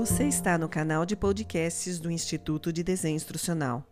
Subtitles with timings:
[0.00, 3.86] Você está no canal de podcasts do Instituto de Desenho Instrucional.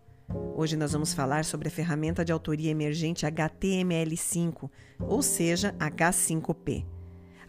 [0.56, 6.86] Hoje nós vamos falar sobre a ferramenta de autoria emergente HTML5, ou seja, H5P.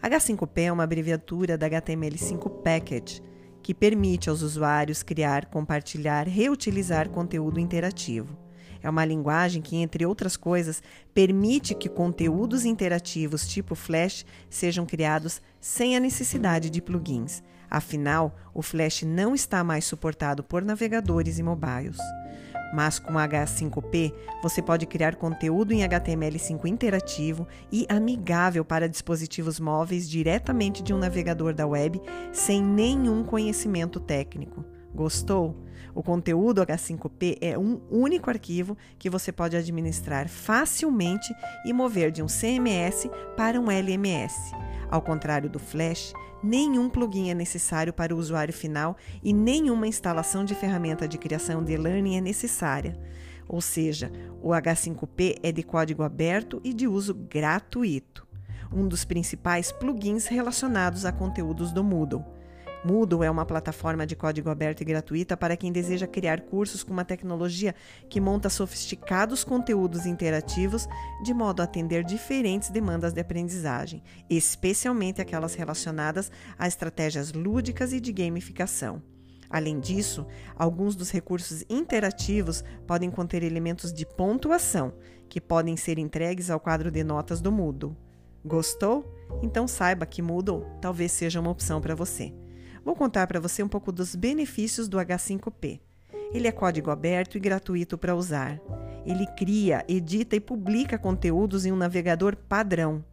[0.02, 3.22] H5P é uma abreviatura da HTML5 Package,
[3.62, 8.36] que permite aos usuários criar, compartilhar, reutilizar conteúdo interativo.
[8.82, 15.40] É uma linguagem que, entre outras coisas, permite que conteúdos interativos tipo Flash sejam criados
[15.60, 17.42] sem a necessidade de plugins.
[17.70, 21.98] Afinal, o Flash não está mais suportado por navegadores e mobiles.
[22.72, 24.12] Mas com H5P,
[24.42, 30.98] você pode criar conteúdo em HTML5 interativo e amigável para dispositivos móveis diretamente de um
[30.98, 32.00] navegador da web,
[32.32, 34.64] sem nenhum conhecimento técnico.
[34.94, 35.56] Gostou?
[35.94, 42.22] O conteúdo H5P é um único arquivo que você pode administrar facilmente e mover de
[42.22, 44.54] um CMS para um LMS.
[44.90, 50.44] Ao contrário do Flash, nenhum plugin é necessário para o usuário final e nenhuma instalação
[50.44, 52.98] de ferramenta de criação de learning é necessária.
[53.48, 58.26] Ou seja, o H5P é de código aberto e de uso gratuito.
[58.72, 62.24] Um dos principais plugins relacionados a conteúdos do Moodle.
[62.82, 66.92] Moodle é uma plataforma de código aberto e gratuita para quem deseja criar cursos com
[66.92, 67.74] uma tecnologia
[68.08, 70.88] que monta sofisticados conteúdos interativos
[71.22, 78.00] de modo a atender diferentes demandas de aprendizagem, especialmente aquelas relacionadas a estratégias lúdicas e
[78.00, 79.02] de gamificação.
[79.50, 84.94] Além disso, alguns dos recursos interativos podem conter elementos de pontuação,
[85.28, 87.96] que podem ser entregues ao quadro de notas do Moodle.
[88.42, 89.04] Gostou?
[89.42, 92.32] Então saiba que Moodle talvez seja uma opção para você.
[92.84, 95.80] Vou contar para você um pouco dos benefícios do H5P.
[96.32, 98.60] Ele é código aberto e gratuito para usar.
[99.04, 103.04] Ele cria, edita e publica conteúdos em um navegador padrão.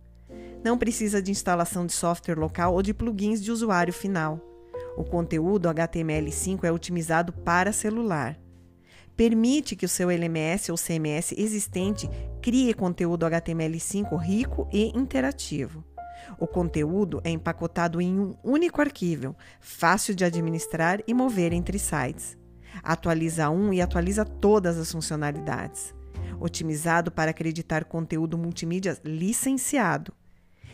[0.64, 4.40] Não precisa de instalação de software local ou de plugins de usuário final.
[4.98, 8.38] O conteúdo HTML5 é otimizado para celular.
[9.16, 12.10] Permite que o seu LMS ou CMS existente
[12.42, 15.84] crie conteúdo HTML5 rico e interativo.
[16.40, 22.38] O conteúdo é empacotado em um único arquivo, fácil de administrar e mover entre sites.
[22.84, 25.94] Atualiza um e atualiza todas as funcionalidades.
[26.40, 30.14] Otimizado para acreditar conteúdo multimídia licenciado.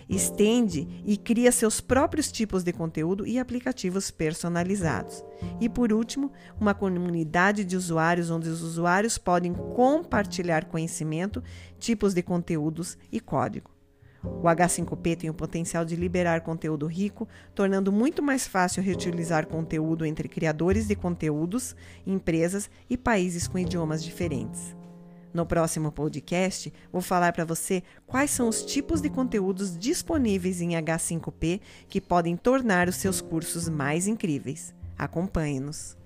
[0.09, 5.23] Estende e cria seus próprios tipos de conteúdo e aplicativos personalizados.
[5.61, 11.41] E por último, uma comunidade de usuários onde os usuários podem compartilhar conhecimento,
[11.79, 13.71] tipos de conteúdos e código.
[14.23, 20.05] O H5P tem o potencial de liberar conteúdo rico, tornando muito mais fácil reutilizar conteúdo
[20.05, 21.75] entre criadores de conteúdos,
[22.07, 24.75] empresas e países com idiomas diferentes.
[25.33, 30.69] No próximo podcast, vou falar para você quais são os tipos de conteúdos disponíveis em
[30.69, 31.59] H5P
[31.89, 34.75] que podem tornar os seus cursos mais incríveis.
[34.97, 35.97] Acompanhe-nos!